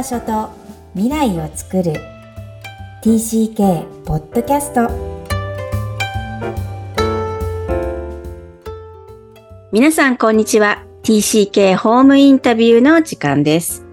[0.00, 0.48] 場所と
[0.94, 1.92] 未来を作る。
[3.02, 4.88] TCK ポッドキャスト
[9.70, 10.82] 皆さんこんにちは。
[11.02, 13.84] TCK ホームインタビューの時間です。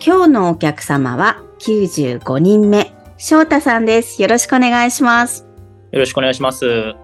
[0.00, 4.22] 今日のお客様は95人目翔太さんです。
[4.22, 5.44] よろしくお願いします。
[5.90, 6.94] よろしくお願いします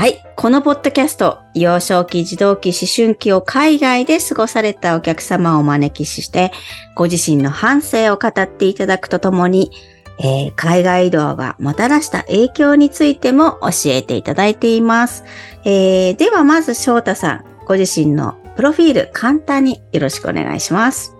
[0.00, 0.24] はい。
[0.34, 6.52] このポッドキャスト、幼少期、児童期、思春期を海外で過ごされたお客様をお招きして、
[6.94, 9.70] ご自身の反省を語っていただくとともに、
[10.18, 15.22] えー、海外移動がもたらした影響についても教えていただいています。
[15.66, 21.14] えー、ではまず翔太さん、ご自身のプロフィール簡単によろしくお願いします。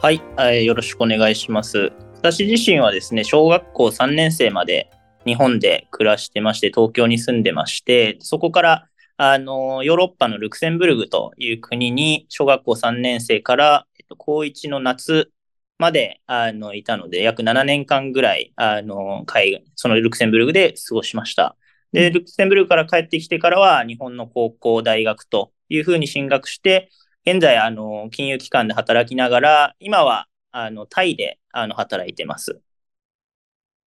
[0.00, 1.90] はい、えー、よろしくお願いします。
[2.18, 4.88] 私自身はですね、小学校3年生まで
[5.26, 15.32] 日本で暮らしてまして、東京に住んでまして、そこから、あの、ヨーロッパのルクセンブルグという国に、小学校3年生から、えっと、高1の夏
[15.78, 21.56] まで、あの、いたので、約7年間ぐらい、あの、海外、そのルクセンブルグで過ごしました。
[21.92, 26.90] で、ルクセンブルグから帰ってきてからは、日本の高校、大学というふうに進学して、
[27.26, 32.60] 現在、あの、金融機関で働きながら、今は、あの、タイで、あの、働いてます。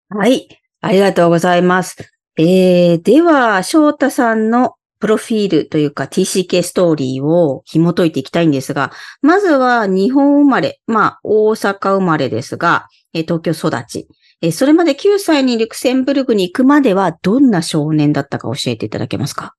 [0.09, 0.47] はい。
[0.81, 2.11] ありがとうございます。
[2.37, 14.07] えー、では、翔太さんのプロフィールというか TCK ストーリーを紐解いていきたいんですが、まずは日本生まれ、まあ大阪生まれですが、え東京育ち、
[14.41, 19.53] えそれまで9歳にルクセンブルグに行くまではどんな少年だったか教えていただけますか？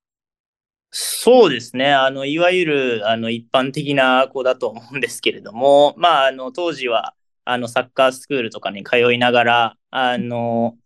[0.91, 1.93] そうですね。
[1.93, 10.77] あの、いわゆる、あの、一般的な子だと思うんですけれども、まあ、あの、当時は、あの、サッカースクールとかに通いながら、あの、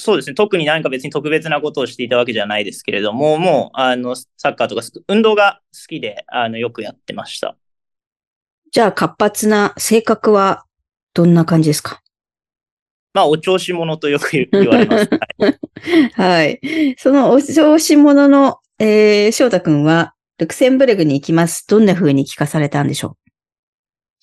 [0.00, 0.34] そうですね。
[0.34, 7.56] 特に何か別に特別なことをしていたわけじゃないですけれども、もう、あの、サッカーとか、運動が好きで、あの、よくやってました。
[8.72, 10.64] じゃあ、活発な性格は
[11.14, 12.02] どんな感じですか？
[13.12, 15.10] まあ、お調子者とよく言われます。
[16.14, 16.94] はい。
[16.96, 21.66] そのお調子者の、えー、翔太くんは、ルクセンブルグに行きます。
[21.68, 23.29] どんな風に聞かされたんでしょう？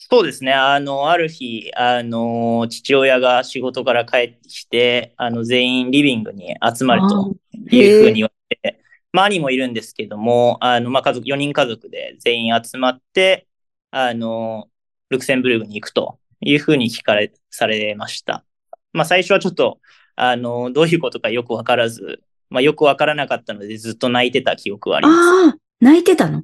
[0.10, 0.54] そうですね。
[0.54, 7.36] あの、ある日、あの、父親が仕事から帰ってきて、あの、全員リビングに集まると
[7.76, 8.82] いうふうに言われて、
[9.12, 13.48] まあ、兄もいるんですけども、あの、まあ、家族、4人家族で全員集まって、
[13.92, 14.70] あの、
[15.10, 18.46] ルクセンブルグに行くというふうに聞かれ、されました。
[18.94, 19.80] まあ、最初はちょっと、
[20.16, 25.20] あの、どういうことかよくわからず、まあ、よくわからなかったので、ずっと泣いてた記憶はあります。
[25.20, 26.44] ああ、泣いてたの？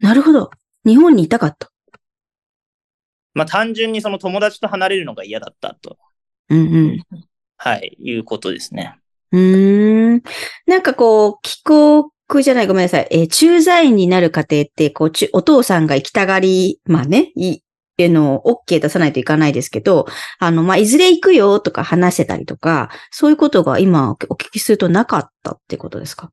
[0.00, 0.50] なるほど。
[0.84, 1.70] 日本にいたかった。
[3.34, 5.98] まあ単純にその友達と離れるのが嫌だったと。
[6.48, 6.62] うんう
[6.92, 7.02] ん。
[7.56, 8.98] はい、いうことですね。
[9.32, 10.22] うん。
[10.66, 13.08] なんかこう、帰国じゃない、ごめんなさい。
[13.10, 17.60] えー、駐在員になる過程って、こう、お父さんが行きたがり、まあね、い、
[17.98, 20.06] えの、OK 出さないといかないですけど、
[20.38, 26.30] あの、まあ、いずれ行くよとか話せたりとか、そういうことが今お聞きするとなかったってことですか？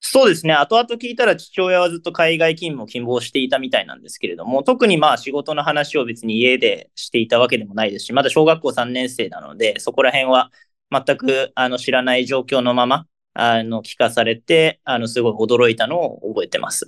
[0.00, 0.54] そうですね。
[0.54, 10.50] 後々聞いたら父親はずっと海外勤務を希望していたみたいなんですけれども、特にまあ仕事の話を別に家でしていたわけでもないですし、まだ小学校3年生なので、そこら辺は
[10.90, 16.86] 全くあの知らない状況のまま、あの聞かされて、あのすごい驚いたのを覚えてます。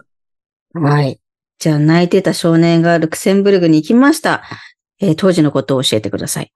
[0.72, 1.20] はい。
[1.58, 4.42] じゃあ泣いてた少年がルクセンブルグに行きました。
[5.00, 6.52] えー、当時のことを教えてください。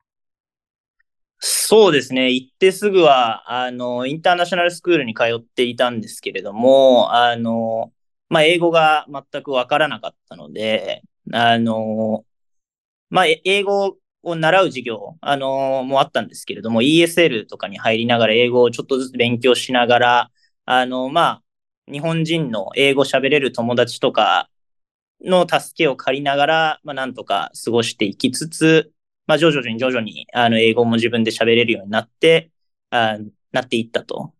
[1.38, 2.30] そうですね。
[2.32, 7.92] 行ってすぐは、あの、インターナショナルスクールに通っていたんですけれども、あの、
[8.28, 11.02] まあ、英語が全くわからなかったので、
[11.32, 12.24] あの、
[13.10, 20.30] まあ、英語を習う授業、あの、もあったんですけれども、ESL とかに入りながら英語をちょっとずつ勉強しながら、
[20.66, 21.42] あの、ま
[21.88, 24.50] あ、日本人の英語喋れる友達とか
[25.22, 28.92] の助けを借りながら、まあ、なんとか過ごしていきつつ、
[29.26, 32.50] まあ、徐々に徐々に、あの、英語も自分で喋れるようになって、
[32.90, 33.18] あ
[33.52, 34.32] なっていったと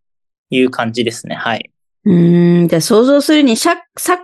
[0.51, 1.35] いう感じですね。
[1.35, 1.71] はい。
[2.05, 3.77] うん、じゃあ想像するに、サッ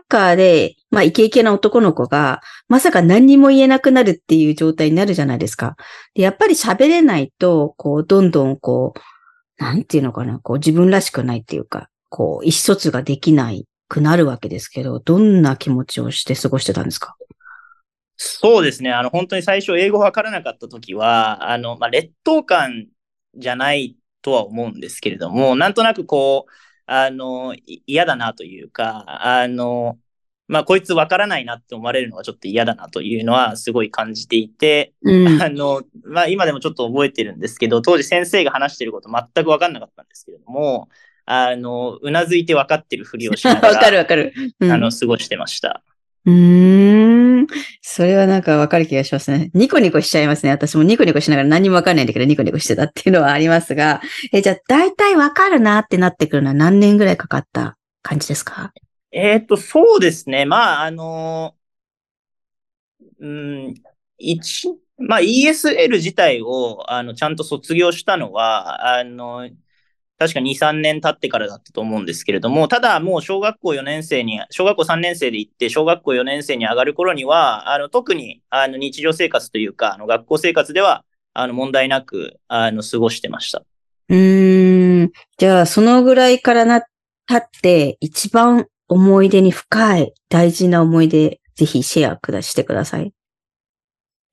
[0.07, 5.75] カーで、まあ、イケイケな男の子が、まさか何にも言えなくなるっていう状態になるじゃないですか。
[6.15, 17.17] でやっぱり喋れないと、こう、どんどんこう、なんていうのかな、こう、自分らしくないっていうか、こう、意思疎通ができないくなるわけですけど、どんな気持ちをして過ごしてたんですか？
[18.25, 18.93] そうですね。
[18.93, 22.87] あの、本当に最初英語わからなかった時は、あの、まあ、劣等感
[23.35, 26.53] じゃないとは思うんですけれども、なんとなくこう、
[26.87, 29.99] あの、嫌だなというか、あの、
[30.47, 40.89] まあ、こいつわからないなって思われるのがちょっと嫌だなというのはすごい感じていて、うん、あの、まあ、今でもちょっと覚えてるんですけど、当時先生が話してること全くわかんなかったんですけれども、
[41.25, 44.33] あの、うなずいて分かってるふりをしながら、 わかるわかる。
[44.61, 45.83] うん、あの、過ごしてました。
[46.25, 47.47] うーん。
[47.81, 49.51] それはなんかわかる気がしますね。
[49.55, 50.51] ニコニコしちゃいますね。
[50.51, 54.01] 私もニコニコしながら何もわかんないんだけど、ニコニコしてたっていうのはありますが。
[54.33, 58.73] え、じゃあ、大体わかるなってなってくるのは何年ぐらいかかった感じですか？
[59.11, 60.45] えっと、そうですね。
[60.45, 61.55] まあ、あの、
[63.21, 63.75] うん、
[64.19, 64.69] 一、
[64.99, 69.49] まあ ESL 自体を、あの、ちゃんと卒業したのは、あの、
[70.23, 81.05] 確か2、3年経ってからだったと思うんですけれども、ただもう小学校4年生に、小学校3年生で行って、小学校4年生に上がる頃には、あの、特に、あの、日常生活というか、あの、学校生活では、
[81.35, 83.65] あの、問題なく、あの、過ごしてました。
[84.11, 85.13] うーん。
[85.39, 86.83] じゃあ、そのぐらいからな、
[87.27, 93.13] 経って、一番思い出に深い、大事な思い出、ぜひシェアくだしてください。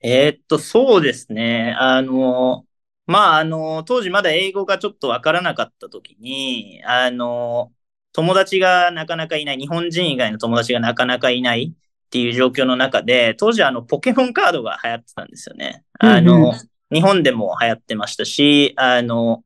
[0.01, 1.75] えー、っと、そうですね。
[1.79, 2.65] あの、
[3.09, 7.71] まあ、あの、当時まだ英語がちょっとわからなかった時に、あの、
[8.13, 15.83] 友達がなかなかいない、日本人以外の友達がなかなかいないっていう状況の中で、当時あの、ポケモンカードが流行ってたんですよね。
[15.97, 16.53] あの、うんうん、
[16.95, 19.43] 日本でも流行ってましたし、あの、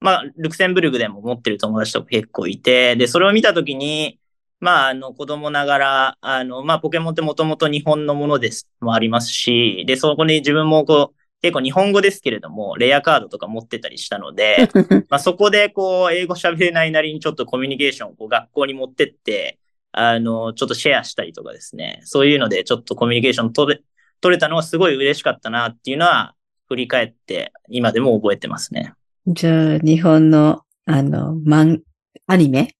[0.00, 4.18] まあ、ルクセンブルグでも持ってる友達とか結構いて、で、それを見た時に、
[4.58, 14.68] まあ、あの、子供ながら、あの、まあ、ポケモンってもともと日本のものです、もありますし、で、そこで自分もこう、結構日本語ですけれども、レアカードとか持ってたりしたので、
[15.08, 19.58] まあそこでこう、英語喋れないなりにちょっとコミュニケーションをこう学校に持ってって、
[19.92, 23.82] あの、ちょっとシェアしたりとかですね、そういうのでちょっとコミュニケーション取れ、
[24.20, 26.34] 取れたのはすごい嬉しかったなっていうのは、
[26.68, 28.92] 振り返って今でも覚えてますね。
[29.26, 31.82] じゃあ、日本の、あの、マン、
[32.26, 32.76] アニメ？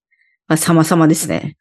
[0.48, 1.56] まあ、様々ですね。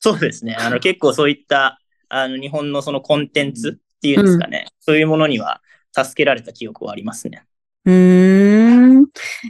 [0.00, 0.54] そうですね。
[0.58, 4.66] あの、結構そういった、あの、日本のそのコンテンツっていうんですかね。
[4.66, 5.62] うん、そういうものには、
[5.94, 7.44] 助けられた記憶はありますね。
[7.84, 9.06] うーん。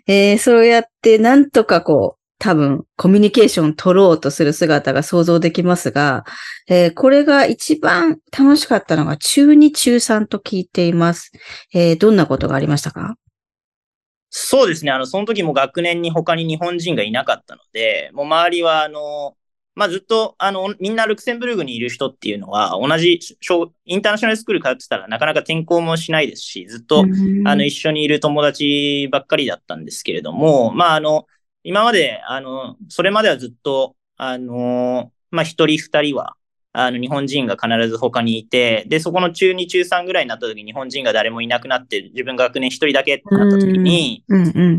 [0.06, 6.24] えー、そうやってなんとかこう、多分コミュニケーションを取ろうとする姿が想像できますが、
[6.68, 11.32] えー、これが一番楽しかったのが中2中3と聞いています。
[11.72, 13.16] えー、どんなことがありましたか？
[14.36, 14.90] そうですね。
[14.90, 19.36] あの、その時も学年に他に日本人がいなかったので、もう周りは、あの、
[19.74, 27.04] まあ、ずっと、あの、みんなルクセンブルグにいる人っていうのは、同じ小、インターナショナルスクール通ってたらなかなか転校もしないですし、ずっと、
[27.44, 31.26] あの、一緒にいる友達ばっかりだったんですけれども、まあ、あの、
[31.64, 36.36] 今まで、あの、それまではずっと、あの、まあ、一人二人は、
[36.72, 44.24] あの、日本人が必ず他にいて、で、そこの中2、中3ぐらいになった時に日本人が誰もいなくなって、自分が学年一人だけってなった時に、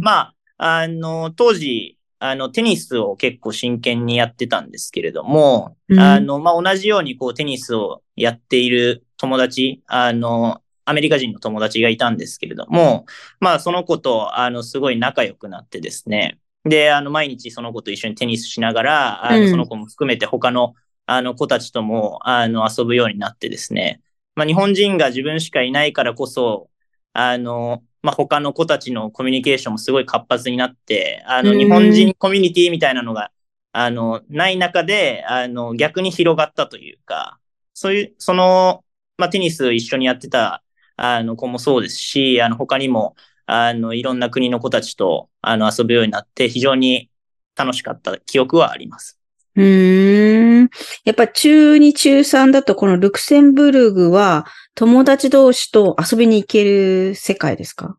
[0.02, 1.98] まあ、あの、当時、
[2.30, 13.06] あの、テニスを結構真剣にやってたんですけれども、うん、あの、まあ、同じようにこうテニスをやっている友達、あの、アメリカ人の友達がいたんですけれども、
[13.40, 20.74] まあ、その子と、あの、すごい仲良くなってですね、で、あの、毎日その子と一緒にテニスしながら、あの、その子も含めて他の、
[21.06, 24.02] あの、子たちとも、あの、遊ぶようになってですね、
[24.36, 26.70] まあ、日本人が自分しかいないからこそ、
[27.14, 33.32] あの、まあ、他の子たちのコミュニケーションもすごい活発になって、あの、日本人コミュニティみたいなのが、
[33.72, 37.40] あの、ない中で、あの、逆に広がったというか、
[37.74, 38.84] そういう、その、
[39.18, 40.62] まあ、テニス一緒にやってた、
[40.98, 43.16] あの、子もそうですし、あの、他にも、
[43.48, 47.10] あの、いろんな国の子たちと、あの、遊ぶようになって、非常に
[47.56, 49.20] 楽しかった記憶はあります。
[49.56, 50.70] うーん。
[51.06, 57.98] やっぱ中2、中3だとこのルクセンブルグは友達同士と遊びに行ける世界ですか？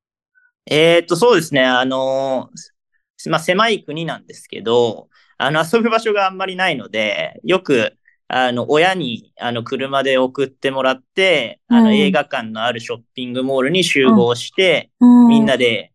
[0.66, 1.64] えー、っと、そうですね。
[1.64, 2.50] あの、
[3.28, 7.94] まあ、狭い国なんですけど、あの、遊ぶ場所があんまりないので、よく、
[8.28, 15.92] あの、親に、あの、車で送ってもらって、あの、映画館のあるショッピングモールに集合して、みんなで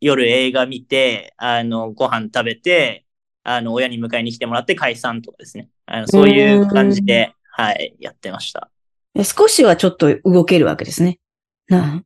[0.00, 3.04] 夜映画見て、あの、ご飯食べて、
[3.42, 5.68] あの、親に迎えに来てもらって解散とかですね。
[5.84, 8.70] あのそういう感じで、はい、やってました。
[9.22, 11.20] 少しはちょっと動けるわけですね。
[11.68, 12.02] な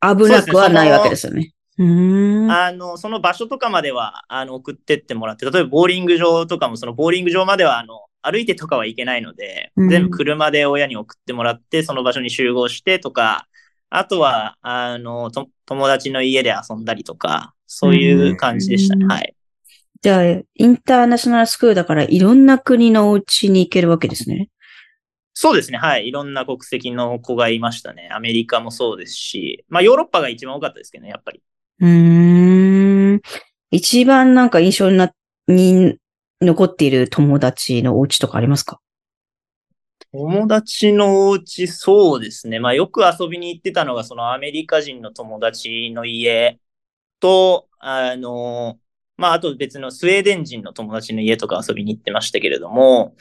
[0.00, 1.52] 危なくはないわけですよね。
[1.76, 13.48] あの、その場所とかまでは、あの、送ってってもらって、例えばボーリング場とかも、そのボーリング場までは、あの、歩いてとかはいけないので、全部車で親に送ってもらって、その場所に集合してとか、
[13.90, 15.30] あとは、あの、
[15.66, 19.06] 友達の家で遊んだりとか、そういう感じでしたね。
[19.06, 19.34] はい。
[20.00, 24.48] じゃあ、インターナショナルスクールだからいろんな国のお家に行けるわけですね。
[25.36, 25.78] そうですね。
[25.78, 26.06] はい。
[26.06, 28.08] いろんな国籍の子がいましたね。
[28.12, 31.42] アメリカもそうですし、まあヨーロッパが一番多かったですけどね、やっぱり。
[31.80, 33.20] うーん。
[33.72, 35.12] 一番なんか印象にな、
[35.48, 35.98] に
[36.40, 38.80] 残っている友達のお家とかありますか？
[40.12, 42.60] 友達のお家、そうですね。
[42.60, 46.60] まあよく遊びに行ってたのが、そのアメリカ人の友達の家
[47.18, 48.78] と、あの、
[49.16, 53.16] まあ、あと別のスウェーデン人の友達の家とか遊びに行ってましたけれども、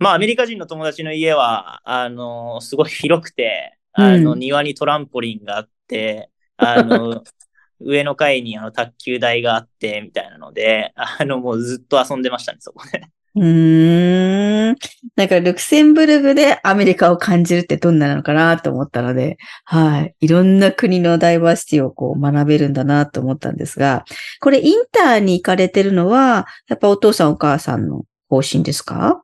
[0.00, 7.22] まあ、アメリカ人の友達の家は、あの、すごい広くて、あの、うん庭にトランポリンがあって、 あの、
[7.80, 13.02] 上の階にあの卓球台があって、みたいなので、あの、もうずっと遊んでましたね、そこで。
[13.36, 14.76] うーん。
[15.16, 20.14] なんか、ルクセンブルグでアメリカを感じるってどんなのかなと思ったので、はい。
[20.20, 24.04] いろんな国のダイバーシティをこう学べるんだなと思ったんですが、
[24.40, 29.22] これインターに行かれてるのは、やっぱお父さんお母さんの方針ですか？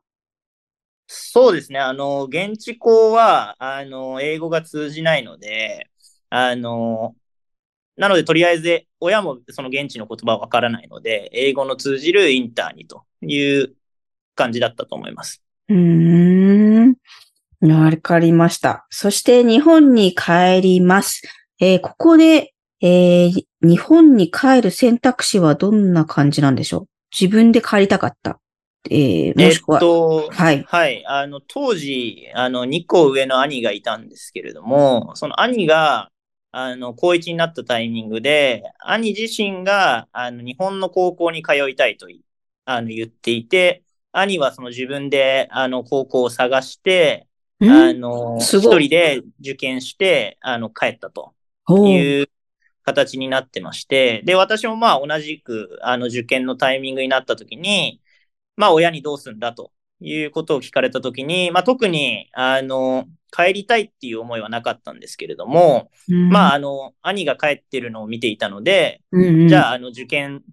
[1.07, 1.79] そうですね。
[1.79, 5.89] あの、現地校は、あの、英語が通じないので、
[6.29, 7.15] あの、
[7.97, 13.75] なので、とりあえず、親もその現地の言葉はわからないので、英語の通じるインターにという
[14.35, 15.41] 感じだったと思います。
[15.69, 16.95] うーん。
[17.61, 18.85] わかりました。
[18.89, 21.21] そして日本に帰ります。
[21.59, 26.87] えーここで、えー日本に帰る選択肢はどんな感じなんでしょう？
[27.19, 28.39] 自分で帰りたかった。
[28.91, 30.63] えーもえっしくは、と、はい。
[30.63, 31.05] はい。
[31.05, 36.11] あの、当時、あの、2個上の兄がいたんですけれども、その兄が、
[36.51, 42.23] あの、高1になったタイミングで、兄自身が、あの、日本の高校に通いたいとい
[42.65, 47.27] あの言っていて、兄はその自分で、あの、高校を探して、
[47.59, 47.99] あん？
[47.99, 51.33] の、一人で受験して、あの、帰ったと
[51.69, 52.29] いう
[52.83, 58.01] 形になってまして、で、私もまあ同じく、あの、受験のタイミングになった時に、
[58.57, 59.71] まあ親にどうすんだと
[60.01, 66.29] いうことを聞かれた時に、まあ特に、あの、帰りたいっていう思いはなかったんですけれども、うん。
[66.29, 69.47] まああの、兄が帰ってるのを見ていたので、うんうん。
[69.47, 70.43] じゃあ、あの、受験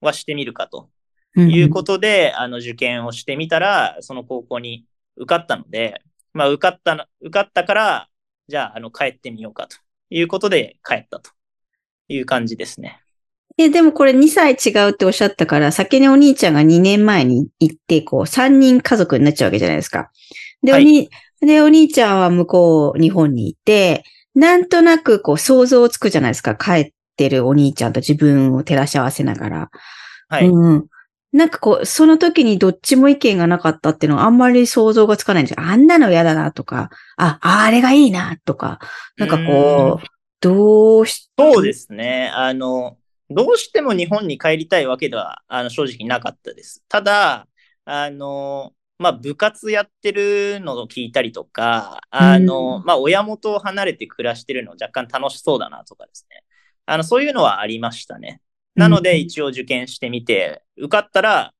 [0.00, 0.90] はしてみるかと
[1.36, 4.84] うんいうことで、あの、受験をしてみたら、その高校に
[5.16, 8.08] 受かったので、まあ、受かったな、受かったから、
[8.48, 9.76] じゃあ、あの、帰ってみようかと
[10.10, 11.30] いうことで帰ったと
[12.08, 13.03] いう感じですね。
[13.56, 20.10] え、でもこれ2歳違うっておっしゃったから、先にお兄ちゃんが2年前に行って、こう、3人家族になっちゃうわけじゃないですか。
[20.62, 26.56] で、はいおに、で、お兄ちゃんは向こう、日本にいて、なんとなくこう、想像つくじゃないですか。
[26.56, 29.70] 帰ってるお兄ちゃんと自分を照らし合わせながら。
[30.28, 30.48] はい。
[30.48, 30.86] うん。
[31.32, 35.64] なんかこう、その時にどっちも意見がなかったっていうのはあんまり想像がつかないんですよ。
[35.64, 38.80] あんなの嫌だなとか、あ、あれがいいなとか、
[39.16, 40.06] なんかこう、
[40.40, 42.30] どうし、そうですね。
[42.34, 42.96] あの、
[43.30, 46.84] どうしても日本に帰りたいわけでは、あの、正直なかったです。
[46.88, 47.48] ただ、
[47.84, 56.44] あの、まあ、部活やってるのを聞いたりとか、あの、まあ、親元を離れて暮らしてるの若干楽しそうだなとかですね。
[56.86, 58.40] あの、そういうのはありましたね。
[58.74, 61.54] なので、一応受験してみて、受かったら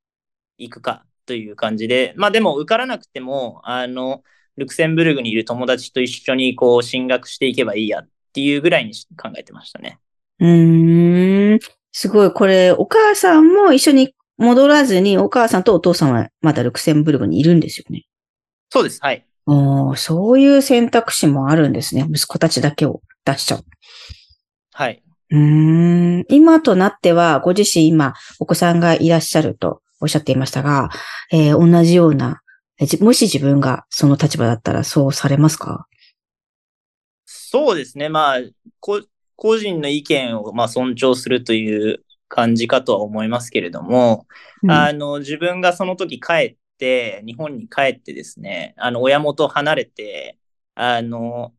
[0.57, 4.23] 行くかという感じで、まあでも受からなくても、あの、
[4.57, 9.99] ルクセンブルグにいる友達と一緒にこう進学していけばいいやっていうぐらいに考えてましたね。
[10.39, 11.59] うーん。
[11.91, 12.31] すごい。
[12.31, 18.03] これ、お母さんも一緒に戻らずに、お母さんとお父さんはまだルクセンブルグにいるんですよね。
[18.69, 18.99] そうです。
[19.01, 19.25] はい。
[19.45, 22.05] おーそういう選択肢もあるんですね。
[22.09, 23.65] 息子たちだけを出しちゃう。
[24.73, 25.03] はい。
[25.29, 26.25] うーん。
[26.29, 30.89] 今となっては、ご自身今、お子さんがいらっしゃるとおっしゃっていましたが、
[31.31, 32.41] えー同じような、
[32.99, 35.87] もし自分がその立場だったらそうされますか？
[37.25, 38.09] そうですね。
[38.09, 38.39] まあ、
[38.81, 39.01] こ
[39.35, 44.27] 個人の意見をまあ尊重するという感じかとは思いますけれども、
[44.63, 44.71] うん。
[44.71, 50.37] あの、自分がその時帰って、日本に帰ってですね、あの、親元を離れて、
[50.75, 51.53] あの、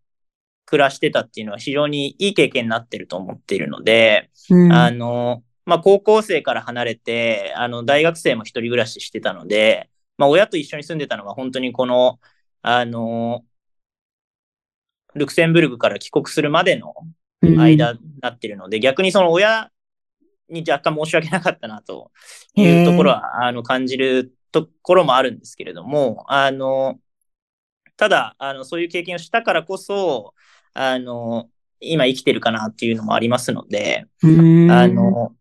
[0.67, 4.73] 暮らしてたっていうのは非常にいい経験になってると思っているので、うん。
[4.73, 12.21] あの、まあ、高校生から離れて、あの、大学生も一人暮らししてたので、まあ、親と一緒に住んでたのが本当にこの、
[12.63, 13.45] あの、
[15.15, 16.95] ルクセンブルクから帰国するまでの
[17.41, 19.71] 間になってるので、逆にその親
[20.49, 22.11] に若干申し訳なかったなと
[22.55, 26.99] いうところは、あの、感じるところもあるんですけれども、あの、
[27.97, 30.35] ただ、あの、そういう経験をしたからこそ、
[30.75, 31.49] あの、
[31.81, 35.35] 今生きてるかなっていうのもありますので、うんあの、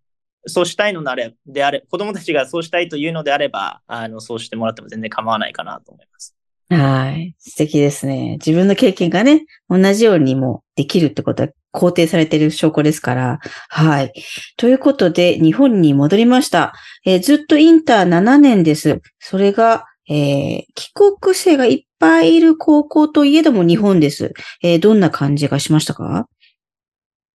[0.47, 6.35] そうしたいのであれ、であれ、子供たちがそうしたいというのであれば、あの、そうしてもらっても全然構わないかなと思います。
[6.69, 7.35] はい。
[7.39, 8.33] 素敵ですね。
[8.33, 13.39] 自分の経験がね、同じようにもできるってことは肯定されている証拠ですから。
[13.69, 14.13] はい。
[14.57, 16.73] ということで、日本に戻りました。
[17.05, 19.01] えーずっとインター7年です。
[19.19, 24.33] それが、えー帰国生がいっぱいいる高校といえども日本です。
[24.63, 26.27] えーどんな感じがしましたか？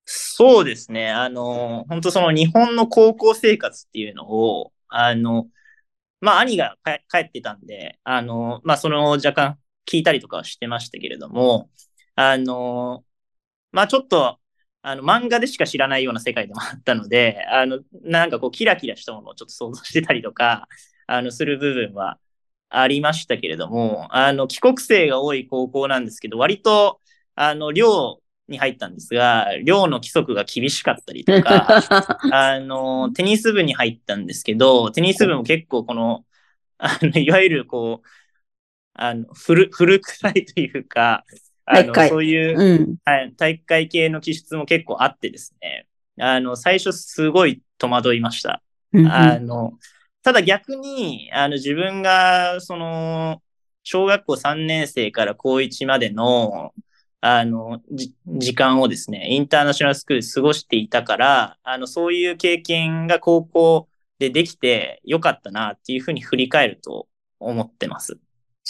[0.07, 1.11] そうですね。
[1.11, 5.47] あの、本当その日本の高校生活っていうのを、あの、
[6.21, 6.77] まあ、兄が
[7.11, 11.71] 帰ってたんで、あの、まあ、その若干聞いたりとかはしてましたけれども、
[12.17, 13.05] あの、
[13.73, 14.39] まあ、ちょっと、
[14.83, 20.69] あの、漫画でしか知らないような世界でもあったので、あの、なんかこう、キラキラしたものをちょっと想像してたりとか、
[21.07, 22.19] あの、する部分は
[22.71, 27.01] ありましたけれども、あの、帰国生が多い高校なんですけど、割と、
[27.35, 31.83] あの、寮に入ったんですが、寮の規則が厳しかったりとか、
[32.33, 36.25] あの、テニス部に入ったんですけど、テニス部も結構この、
[36.79, 38.09] あの、いわゆるこう、
[38.95, 41.25] あの、古、古臭いというか、
[41.65, 45.87] あの、そういう、うん、はい、体育会系の気質も結構あってですね、
[46.19, 48.63] あの、最初すごい戸惑いました。
[48.93, 49.73] うんうん、あの、
[50.23, 53.43] ただ逆に、あの、自分が、その、
[53.83, 56.73] 小学校3年生から高1までの、
[57.23, 57.81] あの、
[58.27, 63.89] 時間をですね、インターナショナルスクールで過ごしていたから、あの、そういう経験が高校
[64.19, 68.19] でできてよかったなっていうふうに振り返ると思ってます。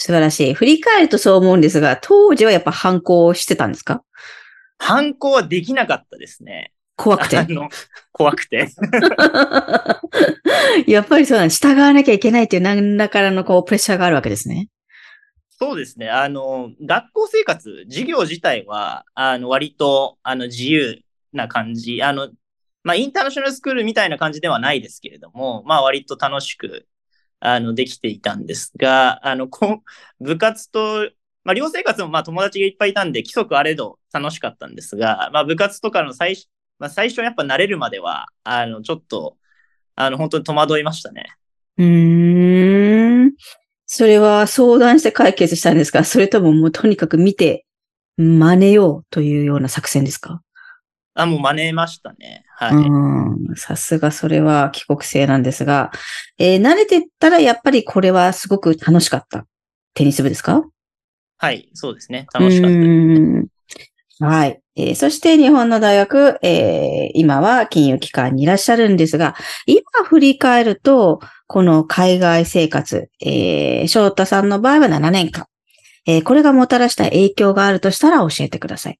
[0.03, 0.55] 素晴らしい。
[0.55, 4.03] 振り返るとそう思うんですが、当時はやっぱ反抗してたんですか？
[4.79, 6.73] 反抗はできなかったですね。
[6.97, 7.37] 怖くて？
[7.37, 7.69] あの、
[8.11, 8.71] 怖くて。
[10.91, 14.69] やっぱりそうなん従わなきゃいけないっていう何らかのこうプレッシャーがあるわけですね。
[15.51, 16.09] そうですね。
[16.09, 21.03] あの、学校生活、授業自体は、あの、割と、あの、自由
[21.35, 22.03] な感じ。
[22.03, 22.31] あの、
[22.85, 26.87] まあ、インターナショナルスクールみたいな感じではないですけれども、まあ、割と楽しく、
[27.41, 29.83] あの、できていたんですが、あの、こ
[30.21, 31.11] 部活と、
[31.43, 36.47] まあ、寮生活もまあ友達がいっぱいいたんで、規則あれど楽しかったんですが、まあ、部活とかの最初、
[36.79, 39.37] まあ、最初やっぱ慣れるまでは、あの、ちょっと、
[39.97, 41.27] あの、本当に戸惑いましたね。
[41.79, 43.33] うーん。
[43.87, 46.05] それは相談して解決したんですか？
[46.05, 47.67] それとももうとにかく見て
[48.17, 50.43] 真似ようというような作戦ですか？
[51.23, 52.45] あ、もう真似ましたね。
[52.57, 53.59] はい。
[53.59, 55.91] さすがそれは帰国生なんですが、
[56.39, 59.47] えー、慣れてたらやっぱりこれはすごく楽しかった
[59.95, 60.63] テニス部ですか？
[61.39, 62.27] はい、そうですね。
[62.35, 62.87] 楽しかったです
[63.21, 63.45] ね。
[64.21, 64.61] はい。
[64.77, 69.35] えー、そして日本の大学、えー、今は金融機関にいらっしゃるんですが、
[69.67, 75.47] 今振り返ると、この海外生活、えー、翔太さんの場合は7年間。
[76.07, 78.99] えー、これがもたらした影響があるとしたら教えてください。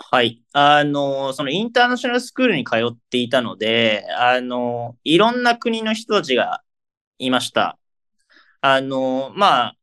[0.00, 0.42] はい。
[0.52, 6.62] あの、そのインターナショナルスクールに通っていたので、あの、いろんな国の人たちが
[7.18, 7.78] いました。
[8.62, 9.76] あの、まあ、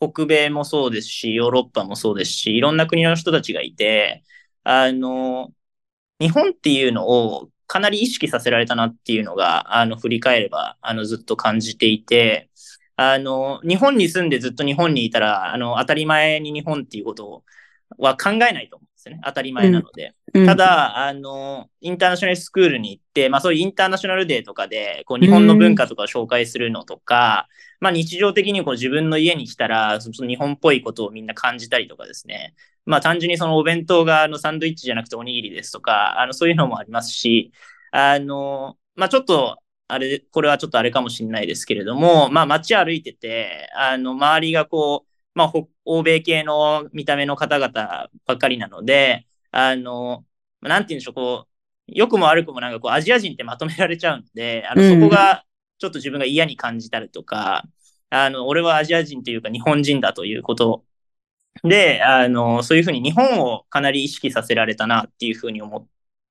[0.00, 4.24] 北米もそうですし、ヨーロッパもそうですし、いろんな国の人たちがいて、
[4.64, 5.52] あの、
[6.20, 12.50] 日本っていうのをかなり意識させられたなっていうのが、あの、振り返れば、あの、ずっと感じていて、
[12.96, 17.44] あの、日本に住んでずっと日本にいたら、あの、当たり前に日本っていうこと
[17.98, 19.22] は考えないと思うですよね。
[19.24, 20.14] 当たり前なので。
[20.32, 27.48] うん、ただ、あの、インターナショナルスクールに行って、まあそういうインターナショナルデーとかで、こう、日本の文化とかを紹介するのとか、
[27.80, 32.54] うん、まあ日常的にこう自分の家に来たら、その日本っぽいことをみんな感じたりとかですね。
[32.86, 37.52] まあ単純にそのお弁当があのサンドイッチじゃなくておにぎりですとか、あのそういうのもありますし、
[37.92, 45.52] あの、まあちょっと、あれ、これはちょっとあれかもしれないですけれども、まあ街歩いてて、あの、周りがこう、まあ、
[45.84, 50.24] 欧米系の見た目の方々ばっかりなので、あの、
[50.60, 51.48] なんて言うんでしょう、こう、
[51.86, 55.44] 良くも悪くもなんかこう、アジア人ってまとめられちゃうので、あの、そこが
[55.78, 57.64] ちょっと自分が嫌に感じたりとか、
[58.10, 60.84] あの、俺はアジア人というか日本人だということ
[61.62, 65.86] で、あの、そういうふうに日本をかなり意識させられたなっていうふうに思っ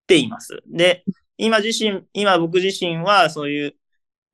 [0.08, 0.62] ています。
[0.68, 1.04] で、
[1.38, 3.76] 今自身、今僕自身はそういう、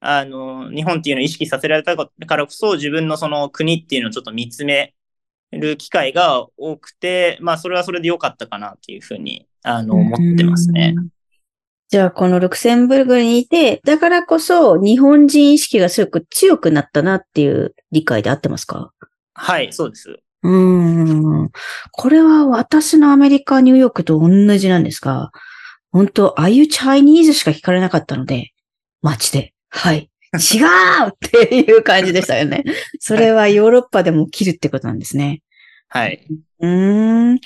[0.01, 4.93] あの、日本っていうのを意識させられたからこそ自分のその国っていうのをちょっと見つめ
[5.51, 10.95] る機会が多くて、まあそれはそれで良かったかなっていうふうに、あの、思ってますね。
[11.89, 18.93] じゃあ、このルクセンブルグにいて、だからこそ日本人意識がすごく強くなったなっていう理解で合ってますか？
[19.33, 20.19] はい、そうです。
[20.43, 21.49] うん。
[21.91, 25.31] これは私のアメリカ、ニューヨークと同じなんですが、
[25.91, 28.51] 本当、ああいうチャイニーズしか聞かれなかったので、
[29.01, 29.53] 街で。
[29.69, 30.09] はい。
[30.33, 32.63] 違うっていう感じでしたよね。
[32.99, 35.41] それはヨーロッパでも起きるってことなんですね。
[35.87, 36.25] はい。
[36.59, 37.39] うーん。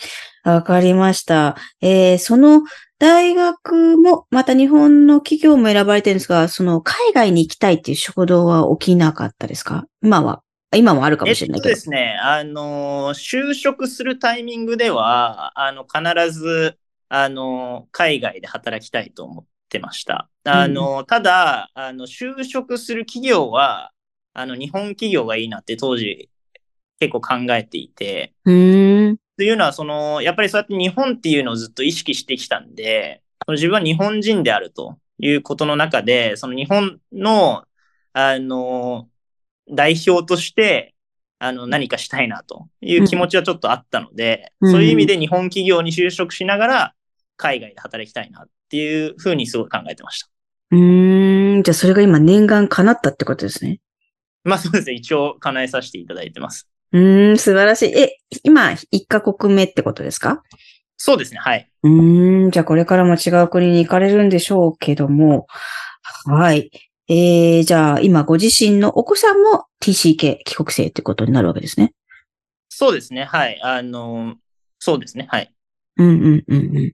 [0.44, 1.56] わかりました。
[1.82, 2.64] えー、その
[3.00, 9.86] 大学も、また日本の企業も選ばれてるんですが、その海外に行きたいっていう衝動は起きなかったですか？
[10.02, 10.42] 今は。
[10.76, 11.70] 今もあるかもしれないけど。
[11.70, 12.18] そうですね。
[12.22, 16.78] あの、就職するタイミングでは、あの、必ず、
[17.10, 20.30] あの、海外で働きたいと思ってました。
[20.46, 23.92] あの、うん、ただ、あの、就職する企業は、
[24.34, 26.30] あの、日本企業がいいなって当時
[27.00, 28.34] 結構考えていて、
[29.36, 37.64] というのは、その、やっぱりそうやって日本っていうのをずっと意識してきたんで、自分は日本人であるということの中で、その日本の、
[38.14, 39.10] あの、
[39.70, 40.94] 代表として、
[41.40, 46.94] あの、何かしたいなという気持ちはちょっとあったので、うん、そういう意味で日本企業に就職しながら、
[47.36, 50.30] 海外で働きたいなっていうふうにすごい考えてました。
[50.72, 53.82] うーん、じゃあそれが今念願叶ったってことですね。
[54.44, 54.94] まあそうですね。
[54.96, 56.68] 一応叶えさせていただいてます。
[56.92, 57.90] うーん、素晴らしい。
[57.96, 60.42] え、今、一カ国目ってことですか？
[60.98, 61.40] そうですね。
[61.40, 61.70] はい。
[61.84, 65.46] うーん、じゃあこれからも違う国に行かれるんでしょうけども、
[66.26, 66.72] はい。
[67.08, 71.94] えー、じゃあ今ご自身のお子さんも TCK 帰国生ってことになるわけですね。
[72.70, 73.26] そうですね。
[73.26, 73.62] はい。
[73.62, 74.36] あの、
[74.80, 75.28] そうですね。
[75.30, 75.54] はい。
[75.98, 76.92] うんうんうんうん。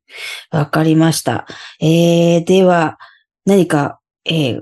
[0.51, 1.47] わかりました。
[1.79, 2.97] えー、では、
[3.45, 4.61] 何か、えー、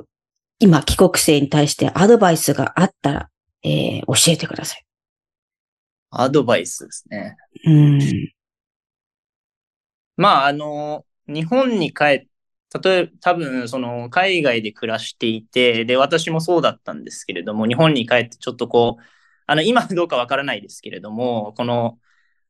[0.59, 3.29] 今帰国生に対してアドバイスがあったら、
[3.63, 4.85] えー、教えてください。
[6.11, 7.35] アドバイスですね。
[7.65, 7.99] うん。
[10.15, 12.27] まあ、あの、日本に帰っ
[12.83, 19.03] 例えば、多分、その、海外で暮らしていて、で、私もそうだったんですけれども、日本に帰ってちょっとこう、
[19.45, 21.99] あの、今どうかわからないですけれども、この、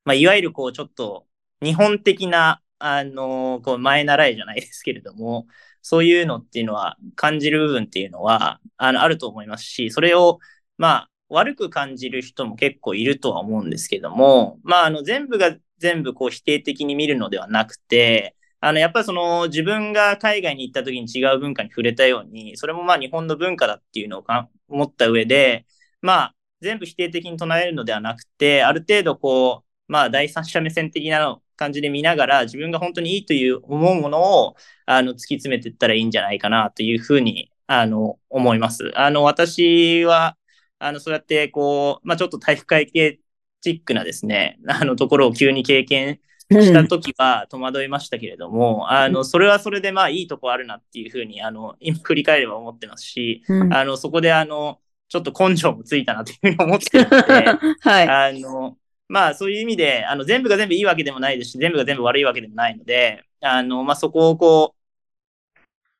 [0.05, 1.26] まあ、いわゆるこう、ちょっと、
[1.61, 5.47] 日本的な、あの、こう、前習いじゃないですけれども、
[5.81, 10.39] そういうのっていうのは、感じる部分っていうのは、あの、あると思いますし、それを、
[10.77, 24.25] まあ、悪く感じる人も結構いるとは思うんですけども、まあ、あの、全部が全部こう否定的に見るのではなくて、あの、やっぱりその自分が海外に行った時に違う文化に触れたように、それもまあ日本の文化だっていうのを
[24.67, 25.65] 思った上で、
[26.01, 38.91] まあ全部否定的に唱えるのではなくて、ある程度こう、まあ第三者目線的なの感じで見ながら、自分が本当にいいという思うものを、あの、突き詰めていったらいいんじゃないかなというふうに、あの、思います。
[38.95, 40.37] あの、私は、
[40.79, 43.19] あの、そうやってこう、まあちょっと体育会系
[43.61, 57.45] チックなですね、あのところを急に経験した時は戸惑いましたけれども、うん、あの、それはそれでまあいいとこあるなっていうふうに、あの、今振り返れば思ってますし、うん、あの、そこであの、ちょっと根性もついたなというふうに思ってるので、
[57.81, 58.09] はい。
[58.09, 58.77] あの、
[59.09, 64.77] まあそういう意味で、あの、全部が全部いいわけでもないですし、全部が全部悪いわけでもないので、あの、まあそこをこう、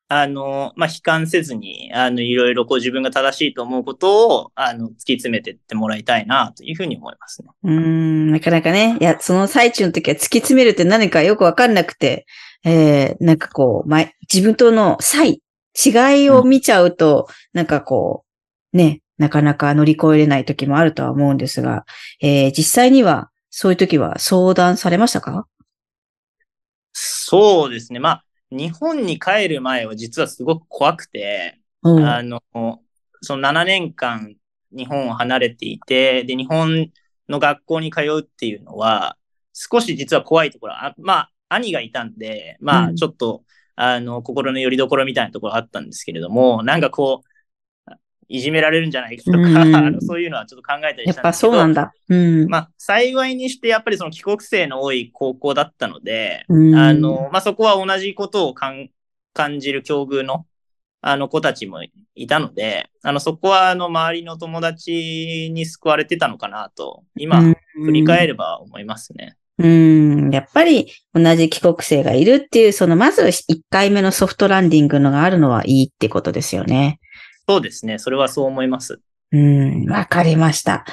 [0.09, 7.49] あの、まあ、悲観せずに、あの、いろいろこう自分が正しいと思うことを、あの、突き詰めていってもらいたいな、というふうに思いますね。
[7.63, 8.97] うん、なかなかね。
[9.01, 12.25] いや、その最中の時は突き詰めるって何かよくわかんなくて、
[12.63, 15.41] えー、なんかこう、ま、自分との差異、
[15.75, 18.23] 違いを見ちゃうと、うん、なんかこ
[18.73, 21.85] う、ね、なかなか乗り越えれない時もあるとは思うんですが、
[22.21, 25.47] えー、実際には、そういう時は相談されましたか？
[26.93, 27.99] そうですね。
[27.99, 31.99] まあ、日本に帰る前は実はすごく怖くて、う。
[31.99, 32.41] ん、あの、
[33.21, 34.35] その7年間
[34.75, 36.89] 日本を離れていて、で、日本
[37.29, 39.17] の学校に通うっていうのは、
[39.53, 43.43] 少し実は怖いところ、あまあ、兄がいたんで、まあ、ちょっと、
[43.77, 47.26] うん、あの、心の拠り所みたいなところあったんですけれども、なんかこう、
[48.29, 49.41] いじめられるんじゃないかとか、う
[49.91, 51.17] ん、そういうのはちょっと考えたりしたんですけど。
[51.17, 51.93] やっぱそうなんだ。
[52.09, 52.47] うん。
[52.47, 58.89] まあ、幸いにして、やっぱりその帰国生の多い高校だったので、うん、あの、まあ、そこは同じことを感
[59.59, 60.45] じる境遇の、
[60.99, 61.83] あの子たちも
[62.15, 67.41] いたので、あの、そこは、あの、周りの友達に救われてたのかなと、今、
[67.85, 69.37] 振り返れば思いますね。
[69.59, 76.99] うん、やっぱり同じ帰国生がいるっていう、そのまず1回目のソフトランディングのがあるのはいいってことですよね。
[77.47, 77.97] そうですね。
[77.97, 78.99] それはそう思います。
[79.31, 80.85] うん、わかりました。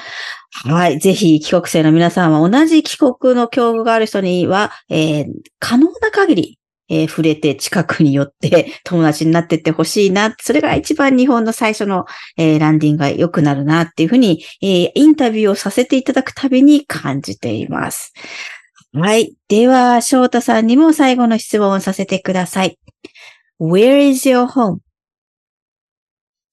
[0.65, 0.99] はい。
[0.99, 5.27] ぜひ、帰国生の皆さんは同じ帰国の境遇がある人には、えー、
[5.59, 10.35] 可能な限り、えー、触れて近くに寄って 友達になってってほしいな。
[10.39, 12.05] それが一番日本の最初の、
[12.37, 18.13] えー、ランディングが良くなるなっていうふうに、えー、インタビューをさせていただくたびに感じています。
[18.93, 19.33] はい。
[19.47, 22.77] では、翔太さんにも最後の質問をさせてください。
[23.59, 24.84] Where is your home?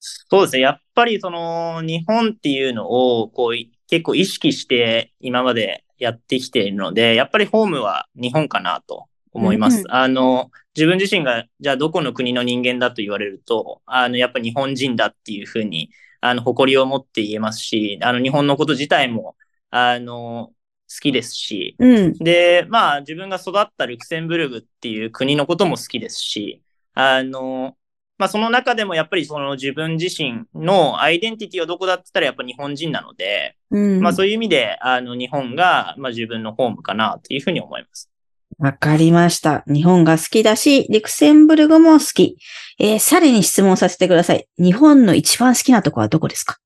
[0.03, 0.63] そうですね。
[0.63, 9.79] やっぱりその日本っていうのをこう結構意識して今までやってきているので、やっぱりホームは日本かなと思います。
[9.79, 19.37] うんうん、あの、自分自身がじゃあどこの国の人間だと言われると、あの、やっぱ日本人だっていうふうに、あの、誇りを持って言えますし、あの、日本のこと自体も、
[19.71, 20.51] あの、
[20.93, 26.63] 好きですし、うん、で、まあ自分が育ったルクセンブルグっていう国のことも好きですし、
[26.95, 27.77] あの、
[28.19, 38.11] まあその中でもやっぱりその自分自身のアイデンティティはどこだって言ったらやっぱ日本人なので、うん、まあそういう意味で、あの日本が、まあ自分のホームかなというふうに思います。
[38.59, 39.65] わかりました。
[39.67, 42.37] 日本が好きだし、リクセンブルグも好き。
[42.79, 44.47] えー、さらに質問させてください。
[44.59, 46.59] 日本の一番好きなとこはどこですか？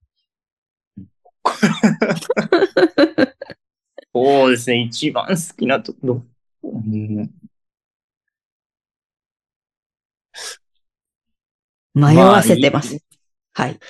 [4.14, 4.80] そうですね。
[4.82, 6.22] 一番好きなところ。
[6.64, 7.30] うん
[11.96, 12.92] 迷わせてます。
[13.54, 13.80] まあ、いいはい。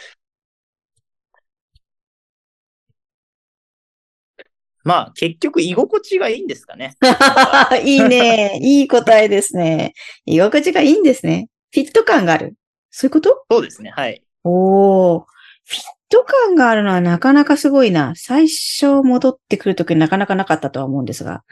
[4.85, 6.95] まあ、結局、居心地がいいんですかね。
[7.85, 8.61] いいね。
[8.63, 9.95] いい答えですね。
[10.25, 11.49] 居心地がいいんですね。
[11.73, 12.55] フィット感がある。
[12.93, 13.45] そういうこと？
[13.51, 13.91] そうですね。
[13.91, 14.23] はい。
[14.45, 15.25] おー。
[15.65, 18.13] フィット感があるのはなかなかすごいな。
[18.15, 21.43] 最初戻ってくるときなかなかなかったとは思うんですが、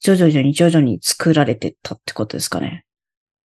[0.00, 2.84] 徐々に徐々に作られてったってことですかね。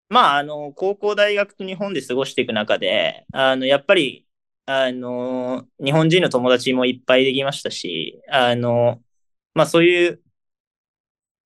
[0.09, 4.27] まあ、あの、高校、大学と日本で過ごしていく中で、あの、やっぱり、
[4.65, 9.01] あの、日本人の友達もいっぱいできましたし、あの、
[9.53, 10.21] まあそういう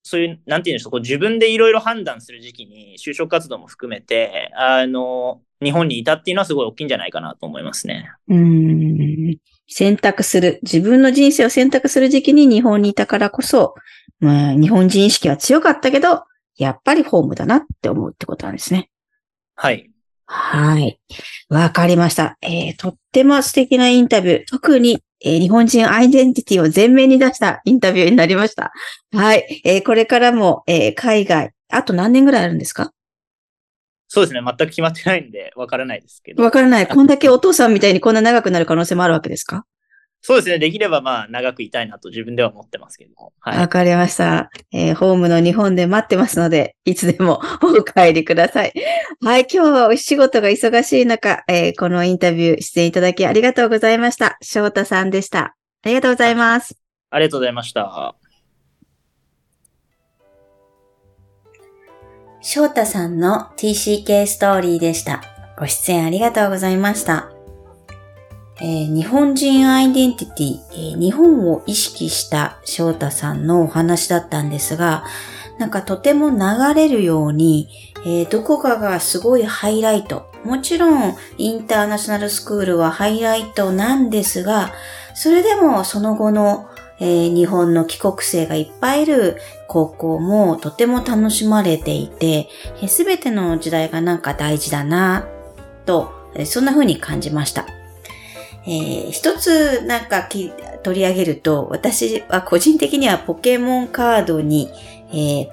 [0.03, 8.09] そういう、なんていうんでしょう、こう自分でいろいろ判断する時期に就職活動も含めて、あの、日本にいたっていうのはすごい大きいんじゃないかなと思いますね。
[8.27, 9.37] うん。
[9.67, 13.75] 選択する、自分の人生を選択する時期に日本にいたからこそ、
[14.19, 16.23] まあ、日本人意識は強かったけど、
[16.59, 18.91] やっぱりホームだなって思うってことなんですね。
[19.55, 19.89] はい。
[20.25, 20.99] はい。
[21.49, 22.37] わかりました。
[22.41, 24.43] えー、とっても素敵なインタビュー。
[24.47, 28.71] 特にえー、日本人アイデンティティを前面に出したインタビューになりました。
[29.11, 29.61] はい。
[29.65, 32.93] えー、これからも、えー、海外、あと何年ぐらいあるんですか？
[34.07, 34.39] そうですね。
[34.41, 36.41] 全く決まってないんで、わからないですけど。
[36.41, 36.87] わからない。
[36.87, 39.65] こんだけお父さんみたいにこんな長くなる可能性もあるわけですか？
[40.21, 40.59] そうですね。
[40.59, 43.31] できればまあ長くいたいなと自分では思ってますけども。
[43.39, 43.57] はい。
[43.57, 44.49] わかりました。
[44.71, 48.73] えー、ホームの日本で待ってますので、 いつでも お帰りください。
[49.21, 49.47] はい。
[49.51, 54.37] 今日はお仕事が忙しい中、えー、このインタビュー出演いただきありがとうございました。
[54.41, 55.55] 翔太さんでした。
[55.83, 56.75] ありがとうございます。
[57.11, 58.15] ありがとうございました。
[62.41, 65.21] 翔太さんの TCK ストーリーでした。
[65.57, 67.38] ご出演ありがとうございました。
[68.61, 75.05] えー、日本人アイデンティティ、えー、日本を意識した翔太さんのお話だったんですが、
[75.59, 77.69] なんかとても流れるように、
[78.05, 80.31] えー、どこかがすごいハイライト。
[80.43, 84.71] もちろん、インターナショナルスクールはハイライトなんですが、
[85.13, 86.69] それでもその後の、
[87.01, 92.49] えー、日本の帰国生がいっぱいいる高校もとても楽しまれていて、
[92.87, 95.27] す、べ、ての時代がなんか大事だな、
[95.85, 97.65] と、え、そんな風に感じました。
[98.69, 100.29] えー、一つなんか
[100.83, 104.69] 取り上げると、私は個人的にはポケモンカードに、
[105.09, 105.49] えー、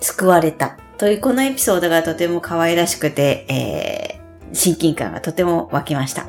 [0.00, 6.26] 救われたというこのエピソードがとても可愛らしくて、えー、親近感がとても湧きました。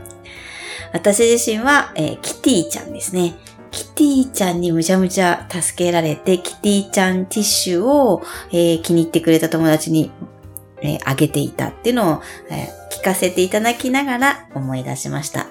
[0.91, 3.35] 私自身は、えー、キティちゃんですね。
[3.71, 10.11] キティちゃんにむちゃむちゃ助けられて、キティちゃんティッシュを、えー、気に入ってくれた友達に、
[10.81, 15.47] えー、あげていたっていうのを、えー、聞かせていただきながら思い出しました。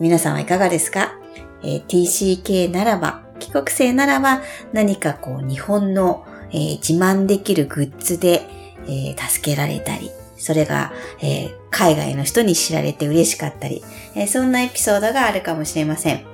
[0.00, 1.18] 皆さんはいかがですか、
[1.62, 8.42] えー、?TCK ならば、帰国生ならば何かこう日本の、えー、自慢できるグッズで、
[8.86, 13.82] えー、助けられたり、それが、えー、海外の人に知られて嬉しかったり、
[14.14, 16.24] えそんなエピソードがあるかもしれません。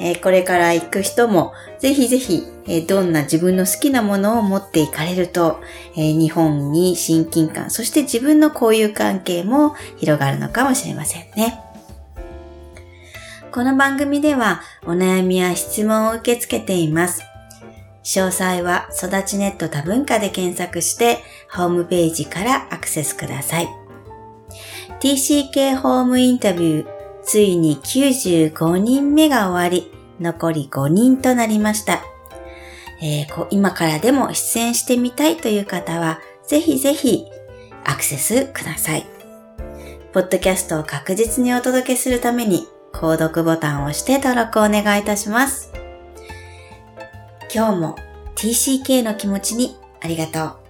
[0.00, 5.60] えこれから行く人も、ぜひぜひ、えどんな自分の好きなものを持っていかれると、
[5.96, 11.71] え日本に親近感、そして自分の交友関係も広がるのかもしれませんね。
[13.52, 17.22] この番組ではお悩みや質問を受け付けています。
[18.02, 21.18] 詳細は育ちネット多文化で検索して
[21.50, 23.68] ホームページからアクセスください。
[25.00, 26.88] TCK ホームインタビュー、
[27.24, 32.00] ついに95人目が終わり、残り5人となりました。
[33.02, 37.26] えー、今からでも出演してみたいという方は、ぜひぜひ
[37.84, 39.06] アクセスください。
[40.14, 45.72] ポッドキャストを確実にお届けするために購読ボタンを押して登録をお願いいたします。
[47.54, 47.96] 今日も
[48.36, 50.61] TCK の気持ちにありがとう。